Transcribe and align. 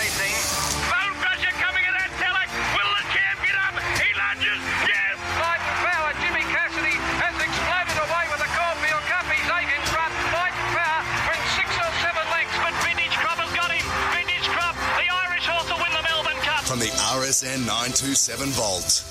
racing. 0.00 0.32
Bonecrusher 0.88 1.52
coming 1.60 1.84
at 1.84 1.92
that 1.92 2.12
Telek. 2.16 2.48
Will 2.72 2.92
the 2.96 3.04
champ 3.12 3.36
get 3.44 3.56
up? 3.60 3.76
He 4.00 4.08
lunges. 4.16 4.60
Yes. 4.88 5.16
Might 5.36 5.60
and 5.60 5.76
Power, 5.84 6.10
Jimmy 6.24 6.44
Cassidy 6.48 6.96
has 7.20 7.36
exploded 7.36 7.98
away 8.08 8.24
with 8.32 8.40
the 8.40 8.48
Caulfield 8.56 9.04
Cup. 9.04 9.28
He's 9.28 9.44
eight 9.44 9.68
in 9.68 9.84
front. 9.92 10.12
Might 10.32 10.56
and 10.56 10.70
Power 10.72 11.00
brings 11.28 11.48
six 11.52 11.68
or 11.76 11.92
seven 12.00 12.24
lengths, 12.32 12.56
but 12.64 12.72
Vintage 12.80 13.16
Crop 13.20 13.38
has 13.44 13.52
got 13.52 13.68
him. 13.68 13.84
Vintage 14.16 14.48
Crop. 14.48 14.72
The 14.96 15.08
Irish 15.28 15.44
horse 15.44 15.68
will 15.68 15.80
win 15.84 15.92
the 15.92 16.04
Melbourne 16.08 16.40
Cup. 16.48 16.64
From 16.64 16.80
the 16.80 16.92
RSN 17.20 17.68
927 17.68 18.56
Vault. 18.56 19.04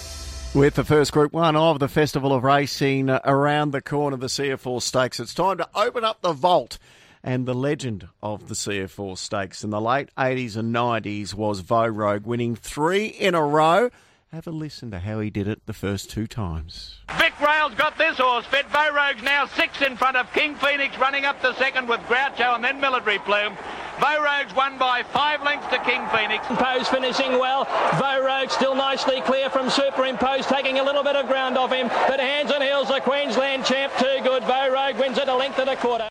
With 0.58 0.74
the 0.74 0.84
first 0.84 1.14
Group 1.14 1.34
1 1.34 1.54
of 1.54 1.78
the 1.78 1.88
Festival 1.88 2.34
of 2.34 2.42
Racing 2.42 3.12
around 3.12 3.70
the 3.72 3.86
corner 3.86 4.16
of 4.16 4.22
the 4.26 4.30
C.F. 4.30 4.66
Orr 4.66 4.82
Stakes, 4.82 5.20
it's 5.20 5.38
time 5.38 5.62
to 5.62 5.70
open 5.76 6.04
up 6.04 6.22
the 6.22 6.34
vault. 6.34 6.80
And 7.24 7.46
the 7.46 7.54
legend 7.54 8.08
of 8.24 8.48
the 8.48 8.56
C.F. 8.56 8.98
Orr 8.98 9.18
Stakes 9.18 9.64
in 9.64 9.72
the 9.72 9.82
late 9.82 10.10
80s 10.18 10.56
and 10.56 10.74
90s 10.74 11.34
was 11.34 11.60
Vo 11.60 11.86
Rogue, 11.88 12.26
winning 12.26 12.56
three 12.56 13.08
in 13.08 13.36
a 13.36 13.44
row. 13.44 13.90
Have 14.32 14.46
a 14.46 14.52
listen 14.52 14.92
to 14.92 15.00
how 15.00 15.20
he 15.20 15.32
did 15.32 15.48
it 15.48 15.66
the 15.66 15.74
first 15.74 16.12
two 16.12 16.28
times. 16.28 17.00
Vic 17.18 17.34
Rail's 17.42 17.74
got 17.74 17.98
this 17.98 18.20
horse 18.20 18.46
fit. 18.46 18.70
Vo 18.70 18.94
Rogue's 18.94 19.24
now 19.24 19.48
six 19.48 19.82
in 19.82 19.98
front 19.98 20.18
of 20.18 20.32
King 20.34 20.54
Phoenix, 20.56 20.98
running 21.00 21.26
up 21.26 21.42
the 21.42 21.56
second 21.56 21.90
with 21.90 22.00
Groucho 22.02 22.54
and 22.54 22.64
then 22.64 22.80
Military 22.80 23.18
Plume. 23.20 23.58
Vo 24.00 24.24
Rogue's 24.24 24.56
won 24.56 24.78
by 24.78 25.02
five 25.02 25.42
lengths 25.44 25.68
to 25.72 25.80
King 25.80 26.08
Phoenix. 26.10 26.46
Pose 26.46 26.88
finishing 26.88 27.40
well. 27.40 27.66
Vo 27.96 28.24
Rogue 28.24 28.52
still 28.52 28.76
nicely 28.76 29.20
clear 29.22 29.50
from 29.50 29.70
Superimpose, 29.70 30.46
taking 30.46 30.78
a 30.78 30.84
little 30.84 31.04
bit 31.04 31.16
of 31.16 31.28
ground 31.28 31.58
off 31.58 31.72
him. 31.72 31.88
But 31.88 32.20
Hands 32.20 32.50
and 32.52 32.64
Heels, 32.64 32.88
the 32.88 33.02
Queensland 33.02 33.66
champ, 33.66 33.92
too 33.98 34.20
good. 34.24 34.44
Vo 34.44 34.72
Rogue 34.72 34.98
wins 35.00 35.18
it 35.18 35.28
a 35.28 35.36
length 35.36 35.58
and 35.58 35.72
a 35.72 35.76
quarter. 35.76 36.08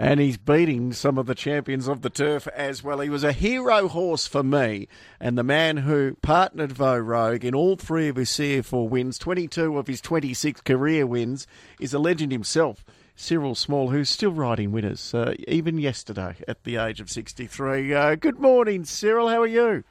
And 0.00 0.18
he's 0.18 0.38
beating 0.38 0.94
some 0.94 1.18
of 1.18 1.26
the 1.26 1.34
champions 1.34 1.86
of 1.86 2.00
the 2.00 2.08
turf 2.08 2.48
as 2.54 2.82
well. 2.82 3.00
He 3.00 3.10
was 3.10 3.22
a 3.22 3.32
hero 3.32 3.86
horse 3.86 4.26
for 4.26 4.42
me, 4.42 4.88
and 5.20 5.36
the 5.36 5.44
man 5.44 5.76
who 5.76 6.16
partnered 6.22 6.72
Vo 6.72 6.96
Rogue 6.96 7.44
in 7.44 7.54
all 7.54 7.76
three 7.76 8.08
of 8.08 8.16
his 8.16 8.30
C.F. 8.30 8.72
Orr 8.72 8.88
wins, 8.88 9.18
22 9.18 9.76
of 9.76 9.88
his 9.88 10.00
26 10.00 10.62
career 10.62 11.06
wins, 11.06 11.46
is 11.78 11.92
a 11.92 11.98
legend 11.98 12.32
himself. 12.32 12.82
Cyril 13.14 13.54
Small, 13.54 13.90
who's 13.90 14.08
still 14.08 14.32
riding 14.32 14.72
winners, 14.72 15.12
uh, 15.12 15.34
even 15.46 15.76
yesterday 15.76 16.34
at 16.48 16.64
the 16.64 16.76
age 16.76 17.02
of 17.02 17.10
63. 17.10 17.92
Uh, 17.92 18.14
good 18.14 18.40
morning, 18.40 18.86
Cyril. 18.86 19.28
How 19.28 19.42
are 19.42 19.46
you? 19.46 19.84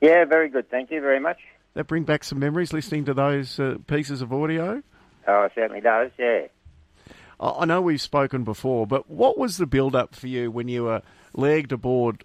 Yeah, 0.00 0.24
very 0.24 0.48
good. 0.48 0.70
Thank 0.70 0.90
you 0.90 1.02
very 1.02 1.20
much. 1.20 1.36
That 1.74 1.86
bring 1.86 2.04
back 2.04 2.24
some 2.24 2.38
memories 2.38 2.72
listening 2.72 3.04
to 3.04 3.12
those 3.12 3.60
uh, 3.60 3.76
pieces 3.86 4.22
of 4.22 4.32
audio. 4.32 4.82
Oh, 5.28 5.42
it 5.42 5.52
certainly 5.54 5.82
does. 5.82 6.12
Yeah. 6.18 6.46
I 7.40 7.64
know 7.64 7.80
we've 7.80 8.00
spoken 8.00 8.44
before, 8.44 8.86
but 8.86 9.08
what 9.08 9.38
was 9.38 9.56
the 9.56 9.66
build-up 9.66 10.14
for 10.14 10.26
you 10.26 10.50
when 10.50 10.68
you 10.68 10.84
were 10.84 11.00
legged 11.32 11.72
aboard 11.72 12.24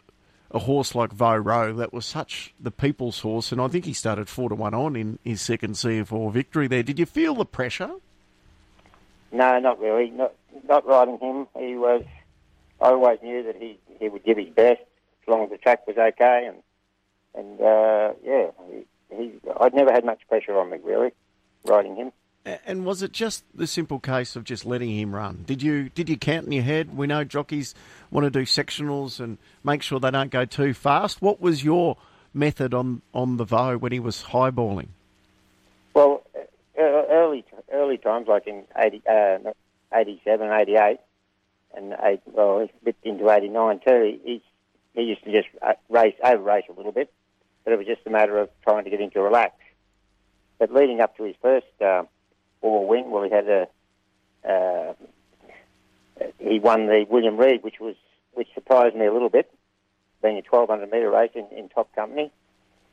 a 0.52 0.60
horse 0.60 0.94
like 0.94 1.12
Rogue 1.20 1.78
that 1.78 1.94
was 1.94 2.06
such 2.06 2.54
the 2.60 2.72
people's 2.72 3.20
horse, 3.20 3.52
and 3.52 3.62
I 3.62 3.68
think 3.68 3.86
he 3.86 3.94
started 3.94 4.30
four 4.30 4.50
to 4.50 4.56
one 4.56 4.74
on 4.74 4.96
in 4.96 5.20
his 5.24 5.42
second 5.42 5.78
C.F. 5.78 6.12
Orr 6.12 6.32
victory 6.32 6.68
there. 6.68 6.84
Did 6.84 7.00
you 7.00 7.06
feel 7.06 7.36
the 7.36 7.46
pressure? 7.46 7.92
No, 9.32 9.60
not 9.60 9.80
really. 9.80 10.12
Not 10.12 10.34
not 10.68 10.86
riding 10.86 11.18
him. 11.20 11.48
He 11.58 11.76
was. 11.76 12.04
I 12.80 12.88
always 12.88 13.20
knew 13.22 13.44
that 13.44 13.58
he 13.58 13.80
he 14.00 14.08
would 14.08 14.24
give 14.24 14.38
his 14.38 14.50
best 14.50 14.82
as 14.82 15.28
long 15.28 15.44
as 15.44 15.50
the 15.50 15.58
track 15.58 15.86
was 15.88 15.98
okay, 15.98 16.48
and 16.48 16.58
and 17.34 17.60
uh, 17.60 18.14
yeah, 18.24 18.52
he, 18.70 18.86
he. 19.16 19.34
I'd 19.60 19.74
never 19.74 19.92
had 19.92 20.06
much 20.06 20.22
pressure 20.30 20.58
on 20.58 20.70
me 20.70 20.78
really, 20.84 21.12
riding 21.66 21.96
him. 21.96 22.12
And 22.46 22.86
was 22.86 23.02
it 23.02 23.12
just 23.12 23.44
the 23.56 23.66
simple 23.66 24.00
case 24.00 24.36
of 24.36 24.44
just 24.44 24.66
letting 24.66 24.92
him 24.92 25.16
run? 25.16 25.44
Did 25.48 25.64
you 25.64 25.90
did 25.90 26.10
you 26.10 26.18
count 26.18 26.46
in 26.46 26.52
your 26.52 26.64
head? 26.64 26.96
We 26.96 27.08
know 27.08 27.24
jockeys 27.24 27.74
want 28.12 28.26
to 28.26 28.30
do 28.30 28.46
sectionals 28.46 29.20
and 29.20 29.40
make 29.64 29.82
sure 29.82 30.00
they 30.00 30.12
don't 30.12 30.30
go 30.30 30.46
too 30.46 30.76
fast. 30.76 31.24
What 31.24 31.42
was 31.42 31.64
your 31.64 31.98
method 32.36 32.76
on 32.76 33.02
on 33.16 33.38
the 33.38 33.46
Vo 33.46 33.78
when 33.78 33.92
he 33.92 34.00
was 34.00 34.26
highballing? 34.26 34.90
Well, 35.96 36.22
early 36.78 37.46
early 37.72 37.98
times 37.98 38.28
like 38.28 38.46
in 38.46 38.64
80, 38.78 39.02
uh, 39.10 39.38
87, 39.94 40.52
88, 40.52 41.00
and 41.76 41.96
eight, 42.04 42.22
well, 42.26 42.60
a 42.60 42.70
bit 42.84 42.96
into 43.04 43.30
89 43.30 43.80
too. 43.80 44.20
He 44.24 44.42
he 44.94 45.02
used 45.02 45.24
to 45.24 45.32
just 45.32 45.48
uh, 45.62 45.74
race 45.90 46.16
over 46.24 46.44
race 46.44 46.66
a 46.70 46.74
little 46.74 46.92
bit, 46.92 47.12
but 47.64 47.74
it 47.74 47.78
was 47.78 47.88
just 47.88 48.02
a 48.06 48.10
matter 48.10 48.38
of 48.38 48.50
trying 48.64 48.84
to 48.84 48.90
get 48.90 49.02
him 49.02 49.10
to 49.12 49.22
relax. 49.22 49.56
But 50.60 50.72
leading 50.72 51.02
up 51.02 51.18
to 51.18 51.24
his 51.24 51.36
first 51.42 51.66
uh, 51.82 52.04
four 52.66 52.88
win, 52.88 53.12
well, 53.12 53.22
he 53.22 53.30
had 53.30 53.48
a 53.48 53.68
uh, 54.44 54.94
he 56.40 56.58
won 56.58 56.88
the 56.88 57.06
William 57.08 57.38
Reid, 57.38 57.64
which 57.64 57.80
was 57.80 57.94
which 58.34 58.48
surprised 58.56 58.96
me 58.96 59.06
a 59.06 59.14
little 59.14 59.30
bit, 59.30 59.54
being 60.24 60.38
a 60.38 60.42
1200 60.50 60.92
metre 60.92 61.12
race 61.12 61.30
in, 61.36 61.46
in 61.56 61.70
top 61.70 61.94
company, 61.94 62.32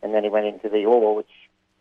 and 0.03 0.13
then 0.13 0.25
he 0.25 0.29
went 0.29 0.45
into 0.45 0.69
the 0.69 0.85
Orwell, 0.85 1.15
which 1.15 1.31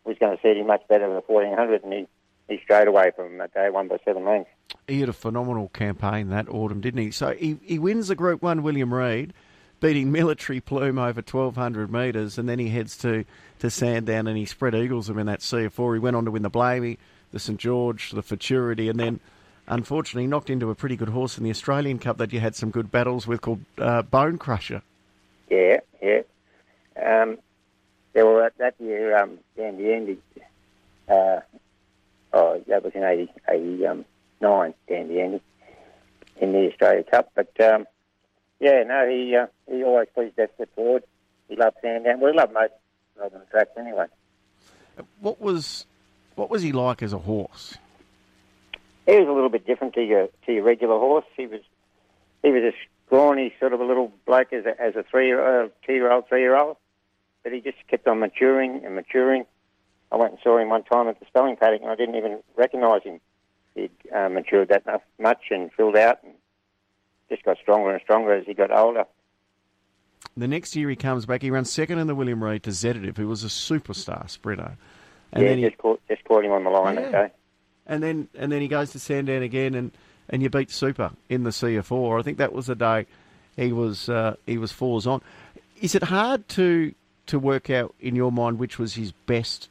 was 0.06 0.18
going 0.18 0.38
to 0.38 0.42
suit 0.42 0.56
him 0.56 0.68
much 0.68 0.88
better 0.88 1.06
than 1.06 1.16
the 1.16 1.24
1400, 1.28 1.84
and 1.84 1.92
he 1.94 2.08
he 2.48 2.62
strayed 2.64 2.88
away 2.88 3.12
from 3.14 3.38
day, 3.54 3.70
one 3.70 3.90
by 3.90 3.98
seven 4.06 4.24
lengths. 4.24 4.52
He 4.88 5.02
had 5.02 5.10
a 5.10 5.14
phenomenal 5.14 5.68
campaign 5.68 6.30
that 6.30 6.48
autumn, 6.48 6.80
didn't 6.80 7.02
he? 7.02 7.12
So 7.12 7.34
he, 7.34 7.60
he 7.62 7.78
wins 7.78 8.08
the 8.08 8.16
Group 8.16 8.42
1 8.42 8.64
William 8.64 8.94
Reid, 8.94 9.34
beating 9.82 10.14
Military 10.14 10.62
Plume 10.62 10.98
over 10.98 11.22
1,200 11.22 11.92
metres, 11.92 12.38
and 12.38 12.48
then 12.48 12.60
he 12.60 12.70
heads 12.70 12.98
to, 13.00 13.26
to 13.60 13.70
Sandown 13.70 14.28
and 14.28 14.38
he 14.38 14.46
spread 14.46 14.76
eagles 14.76 15.10
him 15.10 15.18
in 15.18 15.28
that 15.28 15.42
C.F. 15.42 15.78
Orr. 15.80 15.94
He 15.94 16.00
went 16.00 16.16
on 16.16 16.26
to 16.26 16.32
win 16.32 16.42
the 16.42 16.50
Blamey, 16.50 16.98
the 17.32 17.40
St 17.40 17.60
George, 17.60 18.12
the 18.12 18.22
Futurity, 18.22 18.90
and 18.90 19.00
then 19.00 19.20
unfortunately 19.68 20.28
knocked 20.28 20.50
into 20.50 20.70
a 20.70 20.76
pretty 20.76 20.96
good 20.96 21.10
horse 21.10 21.38
in 21.38 21.44
the 21.44 21.50
Australian 21.50 22.00
Cup 22.00 22.18
that 22.18 22.34
you 22.34 22.40
had 22.40 22.56
some 22.56 22.72
good 22.72 22.92
battles 22.92 23.28
with 23.28 23.42
called 23.42 23.62
uh, 23.78 24.04
Bonecrusher. 24.04 24.82
Yeah, 25.50 25.80
yeah. 26.02 26.22
Um, 26.96 27.38
yeah, 28.14 28.24
well, 28.24 28.38
that, 28.40 28.58
that 28.58 28.76
year, 28.80 29.18
um, 29.18 29.40
Dandy 29.56 29.94
Andy, 29.94 30.18
uh, 31.10 31.40
oh, 32.34 32.64
that 32.68 32.84
was 32.84 32.94
in 32.94 33.04
80, 33.04 33.32
89, 33.50 34.06
Dandy 34.88 35.22
Andy, 35.22 35.42
in 36.42 36.52
the 36.52 36.70
Australia 36.70 37.04
Cup. 37.04 37.32
But, 37.36 37.60
um, 37.62 37.86
yeah, 38.60 38.84
no, 38.84 39.10
he 39.10 39.36
uh, 39.36 39.48
he 39.68 39.84
always 39.84 40.08
his 40.16 40.32
best 40.34 40.52
foot 40.56 40.70
forward. 40.76 41.04
He 41.50 41.56
loved 41.56 41.78
Sandown. 41.82 42.20
Well, 42.20 42.32
he 42.32 42.38
loved 42.38 42.54
most 42.54 42.74
Melbourne 43.18 43.42
tracks 43.50 43.72
anyway. 43.78 44.06
What 45.20 45.42
was 45.42 45.86
what 46.42 46.50
was 46.50 46.64
he 46.64 46.72
like 46.72 47.04
as 47.04 47.14
a 47.14 47.20
horse? 47.20 47.78
He 49.06 49.16
was 49.16 49.28
a 49.28 49.32
little 49.32 49.50
bit 49.50 49.68
different 49.68 49.94
to 49.94 50.04
your 50.04 50.28
to 50.48 50.52
your 50.52 50.64
regular 50.64 50.98
horse. 50.98 51.26
He 51.38 51.46
was 51.46 51.62
he 52.42 52.50
was 52.50 52.64
a 52.64 52.74
scrawny 53.06 53.54
sort 53.60 53.74
of 53.74 53.80
a 53.80 53.84
little 53.84 54.12
bloke 54.26 54.52
as 54.52 54.66
a, 54.66 54.82
as 54.82 54.96
a 54.96 55.04
three 55.04 55.28
year 55.28 55.66
uh, 55.66 55.70
two 55.86 55.94
year 55.94 56.12
old 56.12 56.28
three 56.28 56.42
year 56.42 56.58
old, 56.58 56.78
but 57.44 57.54
he 57.54 57.62
just 57.62 57.78
kept 57.88 58.08
on 58.08 58.20
maturing 58.20 58.84
and 58.84 58.96
maturing. 58.96 59.46
I 60.12 60.16
went 60.16 60.32
and 60.32 60.42
saw 60.44 60.58
him 60.58 60.70
one 60.70 60.84
time 60.84 61.08
at 61.10 61.20
the 61.20 61.28
spelling 61.28 61.58
paddock, 61.58 61.82
and 61.82 61.92
I 61.92 61.96
didn't 61.96 62.16
even 62.16 62.40
recognise 62.56 63.04
him. 63.04 63.20
He'd 63.76 63.92
uh, 64.12 64.28
matured 64.30 64.70
that 64.70 65.04
much 65.20 65.44
and 65.52 65.72
filled 65.74 65.96
out, 65.96 66.24
and 66.24 66.34
just 67.30 67.44
got 67.44 67.58
stronger 67.62 67.92
and 67.92 68.02
stronger 68.02 68.34
as 68.34 68.48
he 68.48 68.56
got 68.56 68.72
older. 68.72 69.06
The 70.36 70.48
next 70.48 70.76
year 70.76 70.90
he 70.90 70.96
comes 70.96 71.28
back. 71.28 71.44
He 71.44 71.52
runs 71.52 71.72
second 71.72 72.00
in 72.00 72.08
the 72.08 72.16
William 72.16 72.44
Reid 72.44 72.64
to 72.64 72.72
Zeditave, 72.72 73.18
who 73.18 73.28
was 73.28 73.44
a 73.44 73.48
superstar 73.48 74.28
sprinter. 74.28 74.78
And 75.34 75.44
yeah, 75.44 75.50
then 75.50 75.58
he, 75.60 75.66
just 75.66 75.78
caught 75.78 76.02
just 76.08 76.24
caught 76.26 76.44
him 76.46 76.52
on 76.52 76.64
the 76.64 76.70
line 76.70 76.96
Yeah. 76.96 77.02
that 77.02 77.12
day. 77.12 77.34
and 77.88 78.04
then 78.04 78.28
and 78.38 78.52
then 78.52 78.62
he 78.62 78.68
goes 78.68 78.92
to 78.92 79.00
Sandown 79.00 79.42
again, 79.44 79.74
and, 79.76 79.92
and 80.30 80.42
you 80.44 80.50
beat 80.50 80.72
Super 80.72 81.12
in 81.30 81.44
the 81.44 81.52
C.F. 81.52 81.92
Orr. 81.92 82.20
I 82.20 82.22
think 82.22 82.38
that 82.38 82.54
was 82.54 82.68
the 82.68 82.76
day 82.76 83.06
he 83.56 83.72
was 83.72 84.10
uh, 84.10 84.36
he 84.46 84.58
was 84.58 84.72
fours 84.72 85.08
on. 85.08 85.22
Is 85.82 85.96
it 85.96 86.04
hard 86.04 86.48
to 86.50 86.94
to 87.28 87.40
work 87.40 87.70
out 87.70 87.94
in 88.00 88.16
your 88.16 88.32
mind 88.32 88.60
which 88.60 88.78
was 88.78 88.96
his 88.96 89.12
best 89.12 89.70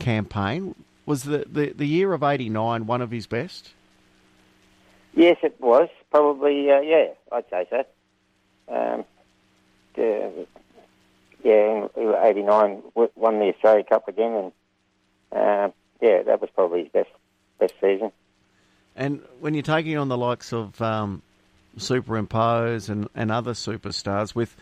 campaign? 0.00 0.74
Was 1.06 1.22
the, 1.22 1.44
the, 1.50 1.70
the 1.72 1.86
year 1.86 2.12
of 2.12 2.22
'89 2.24 2.86
one 2.86 3.00
of 3.00 3.10
his 3.12 3.26
best? 3.28 3.70
Yes, 5.14 5.36
it 5.42 5.54
was 5.60 5.88
probably. 6.10 6.70
Uh, 6.70 6.80
yeah, 6.80 7.06
I'd 7.32 7.48
say 7.48 7.66
so. 7.70 7.84
Um, 8.68 9.04
the, 9.94 10.46
yeah, 11.44 11.86
in 11.96 12.14
'89 12.20 12.82
won 12.94 13.38
the 13.38 13.52
Australia 13.54 13.84
Cup 13.84 14.08
again, 14.08 14.32
and 14.32 14.52
uh, 15.36 15.68
yeah, 16.00 16.22
that 16.22 16.40
was 16.40 16.50
probably 16.54 16.84
his 16.84 16.92
best 16.92 17.10
best 17.58 17.74
season. 17.80 18.12
And 18.94 19.22
when 19.40 19.54
you're 19.54 19.62
taking 19.62 19.96
on 19.98 20.08
the 20.08 20.16
likes 20.16 20.52
of 20.52 20.80
um, 20.80 21.22
Superimpose 21.76 22.88
and, 22.88 23.08
and 23.14 23.30
other 23.30 23.52
superstars 23.52 24.34
with 24.34 24.56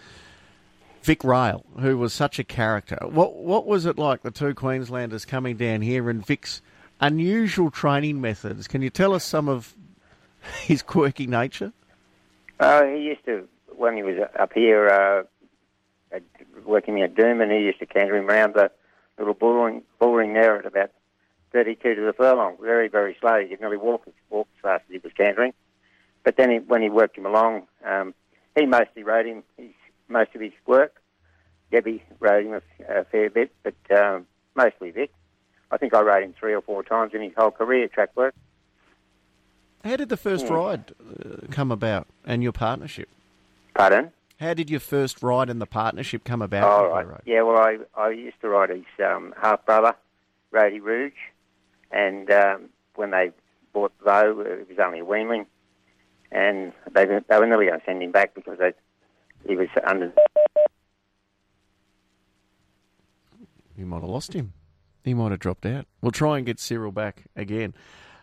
Vic 1.03 1.23
Rail, 1.23 1.65
who 1.79 1.97
was 1.99 2.13
such 2.13 2.39
a 2.39 2.45
character, 2.45 2.99
what 3.03 3.35
what 3.35 3.67
was 3.67 3.87
it 3.87 3.99
like, 3.99 4.23
the 4.23 4.31
two 4.31 4.55
Queenslanders 4.55 5.25
coming 5.25 5.57
down 5.57 5.83
here 5.83 6.11
and 6.11 6.25
Vic's 6.27 6.63
unusual 7.01 7.71
training 7.71 8.21
methods? 8.21 8.67
Can 8.67 8.83
you 8.83 8.91
tell 8.91 9.15
us 9.15 9.25
some 9.25 9.49
of 9.49 9.75
his 10.63 10.83
quirky 10.83 11.27
nature? 11.27 11.73
Oh, 12.61 12.87
he 12.95 13.03
used 13.03 13.25
to 13.27 13.49
when 13.77 13.97
he 13.97 14.03
was 14.03 14.17
up 14.39 14.53
here 14.53 14.89
uh, 14.89 16.19
working 16.65 17.03
at 17.03 17.15
Doom, 17.15 17.41
and 17.41 17.51
he 17.51 17.59
used 17.59 17.79
to 17.81 17.87
canter 17.87 18.17
him 18.17 18.29
around 18.29 18.55
the 18.55 18.71
little 19.19 19.35
boring, 19.35 19.83
there 20.35 20.59
at 20.59 20.67
about 20.67 20.91
32 21.53 21.95
to 21.95 22.01
the 22.01 22.13
furlong, 22.13 22.57
very, 22.61 22.89
very 22.89 23.17
slow. 23.21 23.41
He 23.41 23.49
could 23.49 23.61
nearly 23.61 23.77
walk, 23.77 24.07
walk 24.31 24.49
as 24.57 24.63
fast 24.63 24.85
as 24.89 24.93
he 24.93 24.99
was 24.99 25.13
cantering. 25.17 25.53
But 26.25 26.37
then 26.37 26.51
he, 26.51 26.59
when 26.59 26.83
he 26.83 26.89
worked 26.89 27.17
him 27.17 27.27
along, 27.27 27.67
um, 27.85 28.15
he 28.57 28.67
mostly 28.67 29.03
rode 29.03 29.27
him 29.27 29.43
his, 29.57 29.71
most 30.09 30.35
of 30.35 30.41
his 30.41 30.53
work. 30.67 31.01
Debbie 31.71 32.03
rode 32.21 32.47
him 32.47 32.55
a, 32.55 33.01
a 33.01 33.05
fair 33.05 33.31
bit, 33.31 33.53
but 33.63 33.75
um, 33.97 34.27
mostly 34.55 34.91
Vic. 34.91 35.13
I 35.71 35.77
think 35.77 35.95
I 35.95 36.03
rode 36.03 36.23
him 36.25 36.35
three 36.39 36.55
or 36.55 36.63
four 36.63 36.83
times 36.83 37.13
in 37.15 37.23
his 37.23 37.33
whole 37.37 37.51
career, 37.51 37.89
track 37.89 38.11
work. 38.17 38.35
How 39.85 39.97
did 39.97 40.09
the 40.09 40.17
first 40.17 40.47
Yeah. 40.47 40.55
ride 40.55 40.93
uh, 41.01 41.47
come 41.51 41.71
about 41.71 42.07
and 42.25 42.43
your 42.43 42.53
partnership? 42.53 43.09
Pardon? 43.75 44.13
How 44.45 44.53
did 44.53 44.69
your 44.69 44.81
first 44.81 45.23
ride 45.23 45.49
in 45.49 45.59
the 45.59 45.67
partnership 45.67 46.23
come 46.23 46.43
about? 46.43 46.65
With 46.99 47.07
right. 47.07 47.21
Yeah, 47.25 47.41
well, 47.43 47.57
I, 47.57 47.79
I 47.97 48.11
used 48.11 48.39
to 48.43 48.49
ride 48.51 48.69
his 48.69 48.85
um, 49.03 49.33
half 49.41 49.65
brother, 49.65 49.95
Rody 50.51 50.81
Rouge, 50.81 51.13
and 51.91 52.31
um, 52.31 52.69
when 52.95 53.11
they 53.11 53.31
bought 53.73 53.93
Vo, 54.05 54.41
it 54.41 54.69
was 54.69 54.79
only 54.79 55.01
a 55.01 55.05
weanling, 55.05 55.47
and 56.31 56.75
they, 56.93 57.07
they 57.07 57.39
were 57.39 57.47
nearly 57.47 57.67
going 57.67 57.81
to 57.81 57.87
send 57.87 58.03
him 58.03 58.13
back 58.13 58.35
because 58.35 58.59
they, 58.59 58.75
he 59.49 59.57
was 59.57 59.69
under. 59.87 60.13
You 63.79 63.87
might 63.87 64.03
have 64.03 64.11
lost 64.11 64.35
him. 64.35 64.53
He 65.05 65.15
might 65.15 65.31
have 65.31 65.41
dropped 65.41 65.65
out. 65.65 65.87
We'll 66.03 66.13
try 66.13 66.37
and 66.37 66.45
get 66.45 66.61
Cyril 66.61 66.93
back 66.93 67.25
again. 67.35 67.73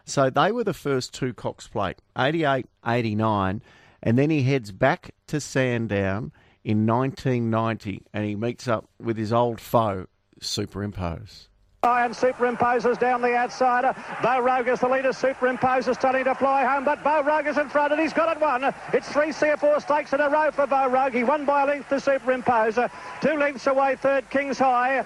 So 0.05 0.29
they 0.29 0.51
were 0.51 0.63
the 0.63 0.73
first 0.73 1.15
two 1.15 1.33
Cox 1.33 1.67
Plate, 1.67 1.97
88, 2.15 2.67
89, 2.85 3.63
and 4.03 4.17
then 4.17 4.29
he 4.29 4.43
heads 4.43 4.71
back 4.71 5.11
to 5.27 5.39
Sandown 5.39 6.31
in 6.63 6.85
1990 6.85 8.03
and 8.13 8.25
he 8.25 8.35
meets 8.35 8.67
up 8.67 8.89
with 8.99 9.17
his 9.17 9.33
old 9.33 9.59
foe, 9.59 10.07
Superimpose. 10.39 11.47
And 11.83 12.13
superimposes 12.13 12.99
down 12.99 13.23
the 13.23 13.35
outside. 13.35 13.95
Vo 14.21 14.39
Rogue 14.39 14.67
is 14.67 14.79
the 14.81 14.87
leader. 14.87 15.09
Superimposes 15.09 15.95
starting 15.95 16.25
to 16.25 16.35
fly 16.35 16.63
home, 16.63 16.85
but 16.85 17.01
Vo 17.01 17.23
Rogue 17.23 17.47
is 17.47 17.57
in 17.57 17.69
front 17.69 17.91
and 17.91 17.99
he's 17.99 18.13
got 18.13 18.35
it 18.35 18.39
won. 18.39 18.71
It's 18.93 19.09
three 19.09 19.31
C.F. 19.31 19.63
Orr 19.63 19.79
stakes 19.79 20.13
in 20.13 20.21
a 20.21 20.29
row 20.29 20.51
for 20.51 20.67
Vo 20.67 20.87
Rogue. 20.87 21.13
He 21.13 21.23
won 21.23 21.43
by 21.43 21.63
a 21.63 21.65
length 21.65 21.89
to 21.89 21.95
Superimpose. 21.95 22.77
Two 23.21 23.35
lengths 23.35 23.65
away, 23.65 23.95
third 23.95 24.29
King's 24.29 24.59
High. 24.59 25.03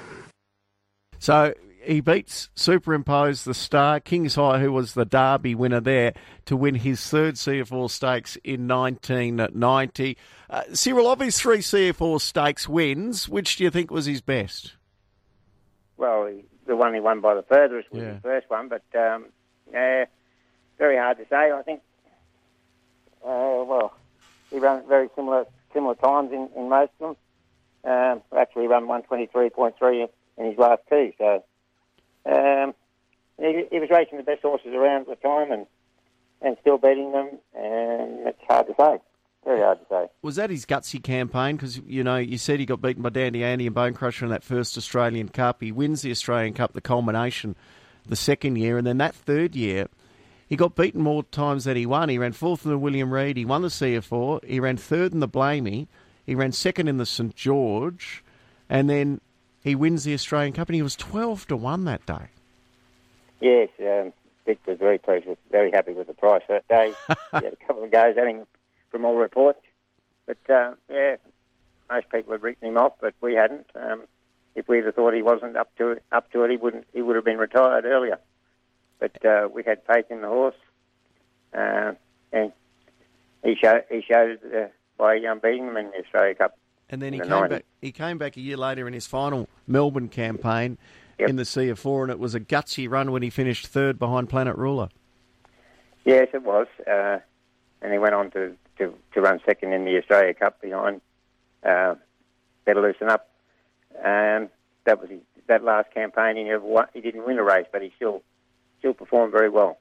So 1.19 1.53
he 1.85 2.01
beats 2.01 2.49
Superimpose 2.55 3.43
the 3.43 3.53
star, 3.53 3.99
Kings 3.99 4.35
High, 4.35 4.59
who 4.59 4.71
was 4.71 4.93
the 4.93 5.05
Derby 5.05 5.55
winner 5.55 5.79
there, 5.79 6.13
to 6.45 6.55
win 6.57 6.75
his 6.75 7.05
third 7.07 7.37
C.F. 7.37 7.71
Orr 7.71 7.89
stakes 7.89 8.35
in 8.43 8.67
1990. 8.67 10.17
Uh, 10.49 10.61
Cyril, 10.73 11.07
of 11.07 11.19
his 11.19 11.37
three 11.39 11.61
C.F. 11.61 12.01
Orr 12.01 12.19
stakes 12.19 12.67
wins, 12.67 13.29
which 13.29 13.55
do 13.57 13.63
you 13.63 13.69
think 13.71 13.91
was 13.91 14.05
his 14.05 14.21
best? 14.21 14.73
Well, 15.97 16.29
the 16.67 16.75
one 16.75 16.93
he 16.93 16.99
won 16.99 17.21
by 17.21 17.35
the 17.35 17.43
furthest 17.43 17.91
was 17.91 18.01
Yeah. 18.01 18.13
his 18.13 18.21
first 18.21 18.49
one, 18.49 18.67
but 18.67 18.83
um, 18.99 19.25
yeah, 19.71 20.05
very 20.77 20.97
hard 20.97 21.17
to 21.17 21.25
say. 21.29 21.51
I 21.51 21.61
think. 21.63 21.81
Uh, 23.23 23.63
well, 23.65 23.93
he 24.51 24.59
ran 24.59 24.83
very 24.87 25.09
similar 25.15 25.45
similar 25.73 25.95
times 25.95 26.31
in, 26.31 26.49
in 26.55 26.69
most 26.69 26.91
of 26.99 27.15
them. 27.83 27.91
Um, 27.91 28.21
actually, 28.37 28.63
he 28.63 28.67
ran 28.67 28.87
one 28.87 29.03
twenty 29.03 29.25
three 29.27 29.49
point 29.49 29.75
three 29.77 30.07
in 30.37 30.45
his 30.45 30.57
last 30.57 30.81
two. 30.89 31.11
So 31.17 31.43
um, 32.25 32.73
he, 33.39 33.65
he 33.71 33.79
was 33.79 33.89
racing 33.89 34.17
the 34.17 34.23
best 34.23 34.41
horses 34.41 34.73
around 34.73 35.01
at 35.01 35.07
the 35.07 35.27
time, 35.27 35.51
and 35.51 35.65
and 36.41 36.57
still 36.61 36.77
beating 36.77 37.11
them. 37.11 37.29
And 37.53 38.27
it's 38.27 38.41
hard 38.47 38.67
to 38.67 38.75
say. 38.77 38.99
Very 39.45 39.61
hard 39.61 39.79
to 39.79 39.85
say. 39.89 40.07
Was 40.23 40.37
that 40.37 40.49
his 40.49 40.65
gutsy 40.65 41.01
campaign? 41.01 41.55
Because, 41.55 41.77
you 41.77 42.03
know, 42.03 42.17
you 42.17 42.37
said 42.37 42.59
he 42.59 42.65
got 42.65 42.81
beaten 42.81 43.03
by 43.03 43.09
Dandy 43.09 43.43
Andy 43.43 43.67
and 43.67 43.75
Bonecrusher 43.75 44.23
in 44.23 44.29
that 44.29 44.43
first 44.43 44.75
Australian 44.75 45.29
Cup. 45.29 45.61
He 45.61 45.71
wins 45.71 46.01
the 46.01 46.09
Australian 46.09 46.53
Cup, 46.53 46.73
the 46.73 46.81
culmination, 46.81 47.55
the 48.07 48.15
second 48.15 48.55
year. 48.55 48.79
And 48.79 48.87
then 48.87 48.97
that 48.97 49.13
third 49.13 49.55
year, 49.55 49.87
he 50.47 50.55
got 50.55 50.75
beaten 50.75 51.01
more 51.01 51.23
times 51.23 51.65
than 51.65 51.77
he 51.77 51.85
won. 51.85 52.09
He 52.09 52.17
ran 52.17 52.33
fourth 52.33 52.65
in 52.65 52.71
the 52.71 52.77
William 52.77 53.13
Reid. 53.13 53.37
He 53.37 53.45
won 53.45 53.61
the 53.61 53.69
C.F. 53.69 54.11
Orr. 54.11 54.39
He 54.43 54.59
ran 54.59 54.77
third 54.77 55.13
in 55.13 55.19
the 55.19 55.29
Blamey. 55.29 55.87
He 56.25 56.33
ran 56.33 56.51
second 56.51 56.87
in 56.87 56.97
the 56.97 57.05
St 57.05 57.35
George. 57.35 58.23
And 58.67 58.89
then 58.89 59.21
he 59.65 59.73
wins 59.73 60.03
the 60.03 60.13
Australian 60.13 60.53
Cup. 60.53 60.69
And 60.69 60.75
he 60.75 60.83
was 60.83 60.95
12 60.95 61.47
to 61.47 61.57
1 61.57 61.85
that 61.85 62.05
day. 62.05 62.27
Yes, 63.41 63.69
um, 63.81 64.13
Vic 64.45 64.59
was 64.67 64.77
very 64.77 64.99
pleased 64.99 65.25
with, 65.25 65.39
very 65.51 65.71
happy 65.71 65.91
with 65.91 66.05
the 66.05 66.13
price 66.13 66.43
that 66.47 66.67
day. 66.67 66.93
he 67.09 67.15
had 67.31 67.45
a 67.45 67.65
couple 67.67 67.83
of 67.83 67.91
goes 67.91 68.15
at 68.15 68.27
him 68.27 68.45
from 68.91 69.05
all 69.05 69.15
reports, 69.15 69.59
but 70.27 70.37
uh, 70.49 70.73
yeah, 70.89 71.15
most 71.89 72.09
people 72.09 72.31
had 72.31 72.43
written 72.43 72.67
him 72.67 72.77
off, 72.77 72.93
but 73.01 73.15
we 73.21 73.33
hadn't. 73.33 73.65
Um, 73.75 74.03
if 74.53 74.67
we'd 74.67 74.85
have 74.85 74.95
thought 74.95 75.13
he 75.13 75.23
wasn't 75.23 75.57
up 75.57 75.75
to 75.77 75.91
it, 75.91 76.03
up 76.11 76.31
to 76.31 76.43
it, 76.43 76.51
he 76.51 76.57
wouldn't. 76.57 76.85
He 76.93 77.01
would 77.01 77.15
have 77.15 77.25
been 77.25 77.39
retired 77.39 77.85
earlier. 77.85 78.19
But 78.99 79.25
uh, 79.25 79.49
we 79.51 79.63
had 79.63 79.81
faith 79.85 80.05
in 80.09 80.21
the 80.21 80.27
horse, 80.27 80.55
uh, 81.53 81.93
and 82.31 82.53
he 83.43 83.55
showed 83.55 83.83
he 83.89 84.01
showed 84.01 84.39
uh, 84.55 84.67
by 84.97 85.17
um, 85.25 85.39
beating 85.39 85.65
them 85.65 85.77
in 85.77 85.87
the 85.87 86.03
Australia 86.05 86.35
Cup. 86.35 86.57
And 86.89 87.01
then 87.01 87.13
he 87.13 87.19
In 87.19 87.25
came 87.25 87.31
90s. 87.31 87.49
back. 87.49 87.65
He 87.81 87.91
came 87.91 88.17
back 88.17 88.37
a 88.37 88.41
year 88.41 88.57
later 88.57 88.87
in 88.87 88.93
his 88.93 89.07
final 89.07 89.47
Melbourne 89.67 90.09
campaign 90.09 90.77
Yep. 91.17 91.29
in 91.29 91.35
the 91.37 91.45
C.F. 91.45 91.85
Orr, 91.85 92.03
and 92.03 92.11
it 92.11 92.19
was 92.19 92.35
a 92.35 92.41
gutsy 92.41 92.89
run 92.89 93.11
when 93.13 93.21
he 93.21 93.29
finished 93.29 93.67
third 93.67 93.97
behind 93.97 94.27
Planet 94.29 94.57
Ruler. 94.57 94.89
Yes, 96.03 96.27
it 96.33 96.43
was. 96.43 96.67
Uh, 96.85 97.19
and 97.81 97.93
he 97.93 97.97
went 97.97 98.13
on 98.13 98.31
to, 98.31 98.53
to, 98.79 98.93
to 99.13 99.21
run 99.21 99.39
second 99.45 99.71
in 99.71 99.85
the 99.85 99.97
Australia 99.97 100.33
Cup 100.33 100.59
behind 100.61 100.99
uh, 101.63 101.95
Better 102.65 102.81
Loosen 102.81 103.07
Up. 103.09 103.29
Um, 104.03 104.49
that 104.83 104.99
was 104.99 105.09
his, 105.09 105.21
that 105.47 105.63
last 105.63 105.89
campaign. 105.93 106.35
He 106.35 106.43
never 106.43 106.65
won, 106.65 106.87
he 106.93 106.99
didn't 106.99 107.25
win 107.25 107.37
a 107.39 107.43
race, 107.43 107.65
but 107.71 107.81
he 107.81 107.93
still 107.95 108.21
still 108.79 108.93
performed 108.93 109.31
very 109.31 109.49
well. 109.49 109.77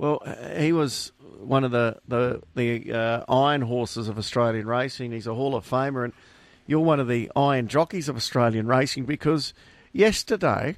Well, 0.00 0.22
he 0.56 0.72
was 0.72 1.12
one 1.40 1.62
of 1.62 1.72
the 1.72 1.98
the, 2.08 2.40
the 2.54 2.90
uh, 2.90 3.24
iron 3.28 3.60
horses 3.60 4.08
of 4.08 4.16
Australian 4.16 4.66
racing. 4.66 5.12
He's 5.12 5.26
a 5.26 5.34
Hall 5.34 5.54
of 5.54 5.68
Famer, 5.68 6.04
and 6.04 6.14
you're 6.66 6.80
one 6.80 7.00
of 7.00 7.06
the 7.06 7.30
iron 7.36 7.68
jockeys 7.68 8.08
of 8.08 8.16
Australian 8.16 8.66
racing 8.66 9.04
because 9.04 9.52
yesterday 9.92 10.74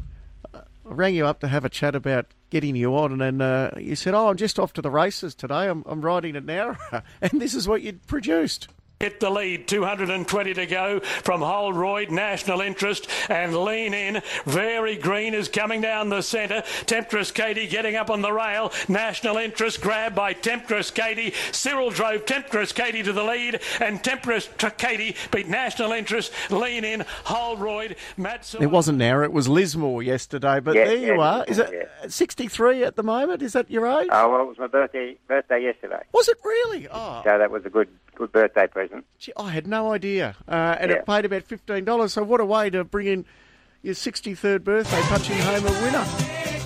uh, 0.52 0.62
I 0.84 0.92
rang 0.92 1.14
you 1.14 1.24
up 1.24 1.38
to 1.38 1.46
have 1.46 1.64
a 1.64 1.68
chat 1.68 1.94
about 1.94 2.26
getting 2.50 2.74
you 2.74 2.96
on, 2.96 3.12
and 3.12 3.20
then 3.20 3.40
uh, 3.40 3.72
you 3.78 3.94
said, 3.94 4.12
"Oh, 4.12 4.26
I'm 4.26 4.36
just 4.36 4.58
off 4.58 4.72
to 4.72 4.82
the 4.82 4.90
races 4.90 5.36
today. 5.36 5.68
I'm, 5.68 5.84
I'm 5.86 6.00
riding 6.00 6.34
an 6.34 6.50
hour," 6.50 6.76
and 7.22 7.40
this 7.40 7.54
is 7.54 7.68
what 7.68 7.82
you'd 7.82 8.04
produced. 8.08 8.66
Hit 9.02 9.18
the 9.18 9.30
lead, 9.30 9.66
220 9.66 10.54
to 10.54 10.64
go 10.64 11.00
from 11.00 11.40
Holroyd, 11.40 12.12
National 12.12 12.60
Interest, 12.60 13.08
and 13.28 13.64
Lean 13.64 13.94
In. 13.94 14.22
Very 14.44 14.94
Green 14.94 15.34
is 15.34 15.48
coming 15.48 15.80
down 15.80 16.08
the 16.08 16.22
centre. 16.22 16.62
Temptress 16.86 17.32
Katie 17.32 17.66
getting 17.66 17.96
up 17.96 18.10
on 18.10 18.22
the 18.22 18.32
rail. 18.32 18.72
National 18.88 19.38
Interest 19.38 19.80
grabbed 19.80 20.14
by 20.14 20.32
Temptress 20.32 20.92
Katie. 20.92 21.34
Cyril 21.50 21.90
drove 21.90 22.26
Temptress 22.26 22.70
Katie 22.70 23.02
to 23.02 23.12
the 23.12 23.24
lead, 23.24 23.60
and 23.80 24.04
Temptress 24.04 24.48
Katie 24.78 25.16
beat 25.32 25.48
National 25.48 25.90
Interest, 25.90 26.32
Lean 26.48 26.84
In, 26.84 27.04
Holroyd, 27.24 27.96
Matt 28.16 28.54
It 28.60 28.70
wasn't 28.70 29.02
an 29.02 29.08
hour; 29.08 29.24
it 29.24 29.32
was 29.32 29.48
Lismore 29.48 30.04
yesterday. 30.04 30.60
But 30.60 30.76
Yeah, 30.76 30.84
there 30.84 30.96
you 30.96 31.14
yeah, 31.14 31.38
are. 31.40 31.44
Is 31.48 31.58
Lismore, 31.58 31.88
it 32.04 32.12
63 32.12 32.84
at 32.84 32.94
the 32.94 33.02
moment? 33.02 33.42
Is 33.42 33.54
that 33.54 33.68
your 33.68 33.84
age? 33.84 34.10
Oh 34.12 34.30
well, 34.30 34.42
it 34.42 34.46
was 34.46 34.58
my 34.60 34.68
birthday 34.68 35.16
birthday 35.26 35.60
yesterday, 35.60 36.04
was 36.12 36.28
it 36.28 36.38
really? 36.44 36.86
Oh, 36.88 37.22
so 37.24 37.36
that 37.36 37.50
was 37.50 37.66
a 37.66 37.70
good 37.70 37.88
good 38.14 38.30
birthday 38.30 38.66
present. 38.68 38.91
Gee, 39.18 39.32
I 39.36 39.50
had 39.50 39.66
no 39.66 39.92
idea. 39.92 40.36
Uh, 40.48 40.76
and 40.80 40.90
Yeah. 40.90 40.98
it 40.98 41.06
paid 41.06 41.24
about 41.24 41.42
$15. 41.48 42.12
So 42.12 42.22
what 42.22 42.40
a 42.40 42.44
way 42.44 42.70
to 42.70 42.84
bring 42.84 43.06
in 43.06 43.24
your 43.82 43.94
63rd 43.94 44.64
birthday, 44.64 45.00
punching 45.02 45.38
home 45.38 45.64
a 45.66 45.82
winner. 45.82 46.04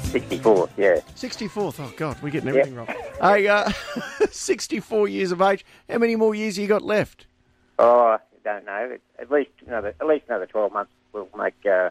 Sixty 0.07 0.39
four, 0.39 0.69
yeah. 0.77 1.01
64th. 1.15 1.81
Oh, 1.81 1.93
God, 1.97 2.17
we're 2.23 2.31
getting 2.31 2.49
everything 2.49 2.75
wrong. 2.77 2.87
Hey, 3.21 3.49
uh, 3.49 3.71
64 4.31 5.09
years 5.09 5.33
of 5.33 5.43
age. 5.43 5.65
How 5.91 5.99
many 5.99 6.17
more 6.17 6.35
years 6.35 6.57
have 6.57 6.63
you 6.63 6.69
got 6.69 6.83
left? 6.83 7.27
Oh, 7.79 8.17
I 8.17 8.19
don't 8.45 8.65
know. 8.65 8.97
At 9.19 9.31
least 9.31 9.51
another 9.67 9.95
at 10.01 10.07
least 10.07 10.25
another 10.29 10.47
twelve 10.47 10.73
months 10.73 10.93
will 11.13 11.29
make 11.37 11.55
uh, 11.71 11.91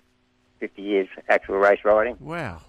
fifty 0.60 0.82
years 0.82 1.08
actual 1.30 1.58
race 1.58 1.80
riding. 1.84 2.15
Wow. 2.20 2.62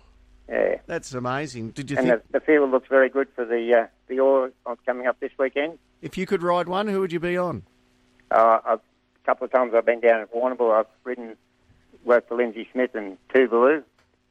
Yeah. 0.48 0.76
That's 0.86 1.14
amazing. 1.14 1.70
Did 1.70 1.90
you 1.90 1.96
And 1.96 2.06
think 2.08 2.22
the, 2.30 2.40
the 2.40 2.44
field 2.44 2.70
looks 2.70 2.88
very 2.88 3.08
good 3.08 3.28
for 3.34 3.44
the 3.46 3.74
uh, 3.74 3.86
the 4.08 4.20
Orr 4.20 4.50
coming 4.84 5.06
up 5.06 5.18
this 5.20 5.32
weekend. 5.38 5.78
If 6.02 6.16
you 6.18 6.26
could 6.26 6.42
ride 6.42 6.68
one, 6.68 6.88
who 6.88 7.00
would 7.00 7.12
you 7.12 7.20
be 7.20 7.36
on? 7.36 7.62
Uh, 8.30 8.58
a 8.66 8.80
couple 9.24 9.44
of 9.44 9.52
times 9.52 9.72
I've 9.74 9.86
been 9.86 10.00
down 10.00 10.20
at 10.20 10.34
Warrnambool. 10.34 10.78
I've 10.78 10.86
ridden, 11.04 11.36
worked 12.04 12.28
for 12.28 12.36
Lindsay 12.36 12.68
Smith 12.72 12.94
and 12.94 13.16
Tuvalu. 13.34 13.82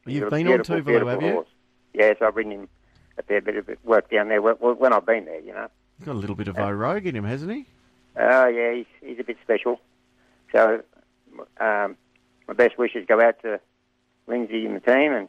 You've 0.06 0.30
been 0.30 0.48
on 0.48 0.58
Tuvalu, 0.60 1.10
have 1.10 1.22
you? 1.22 1.32
horse. 1.32 1.48
Yes, 1.92 2.16
I've 2.20 2.36
ridden 2.36 2.52
him 2.52 2.68
a 3.18 3.22
fair 3.22 3.40
bit 3.40 3.56
of 3.56 3.68
work 3.84 4.10
down 4.10 4.28
there 4.28 4.42
when, 4.42 4.54
when 4.56 4.92
I've 4.92 5.06
been 5.06 5.24
there, 5.24 5.40
you 5.40 5.52
know. 5.52 5.68
He's 5.98 6.06
got 6.06 6.12
a 6.12 6.18
little 6.18 6.36
bit 6.36 6.48
of 6.48 6.58
O'Rogue 6.58 7.06
in 7.06 7.16
him, 7.16 7.24
hasn't 7.24 7.50
he? 7.50 7.66
Oh, 8.18 8.46
yeah, 8.46 8.74
he's, 8.74 8.86
he's 9.00 9.18
a 9.18 9.24
bit 9.24 9.38
special. 9.42 9.80
So 10.52 10.82
um, 11.58 11.96
my 12.46 12.54
best 12.54 12.78
wishes 12.78 13.06
go 13.08 13.20
out 13.20 13.40
to 13.42 13.60
Lindsay 14.26 14.66
and 14.66 14.76
the 14.76 14.80
team, 14.80 15.12
and 15.12 15.28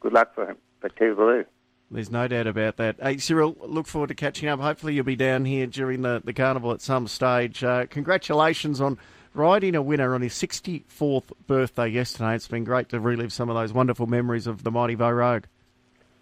good 0.00 0.12
luck 0.12 0.34
for 0.34 0.46
him, 0.50 0.56
for 0.80 0.88
Tuvalu. 0.90 1.46
There's 1.90 2.10
no 2.10 2.28
doubt 2.28 2.46
about 2.46 2.76
that. 2.76 2.96
Hey, 3.02 3.18
Cyril, 3.18 3.56
look 3.60 3.88
forward 3.88 4.08
to 4.08 4.14
catching 4.14 4.48
up. 4.48 4.60
Hopefully, 4.60 4.94
you'll 4.94 5.04
be 5.04 5.16
down 5.16 5.44
here 5.44 5.66
during 5.66 6.02
the, 6.02 6.22
the 6.24 6.32
carnival 6.32 6.70
at 6.70 6.80
some 6.80 7.08
stage. 7.08 7.64
Uh, 7.64 7.86
congratulations 7.86 8.80
on 8.80 8.96
riding 9.34 9.74
a 9.74 9.82
winner 9.82 10.14
on 10.14 10.22
his 10.22 10.32
64th 10.34 11.32
birthday 11.48 11.88
yesterday. 11.88 12.36
It's 12.36 12.46
been 12.46 12.62
great 12.62 12.88
to 12.90 13.00
relive 13.00 13.32
some 13.32 13.48
of 13.48 13.56
those 13.56 13.72
wonderful 13.72 14.06
memories 14.06 14.46
of 14.46 14.62
the 14.62 14.70
mighty 14.70 14.94
Vo 14.94 15.10
Rogue. 15.10 15.44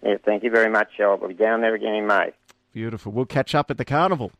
Yeah, 0.03 0.15
thank 0.25 0.43
you 0.43 0.49
very 0.49 0.71
much. 0.71 0.89
I'll 0.99 1.17
be 1.17 1.35
down 1.35 1.61
there 1.61 1.75
again 1.75 1.93
in 1.93 2.07
May. 2.07 2.31
Beautiful. 2.73 3.11
We'll 3.11 3.25
catch 3.25 3.53
up 3.53 3.69
at 3.69 3.77
the 3.77 3.85
carnival. 3.85 4.31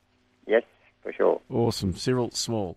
Yes, 0.48 0.64
for 1.04 1.14
sure. 1.14 1.42
Awesome. 1.52 1.96
Cyril 1.96 2.32
Small. 2.32 2.76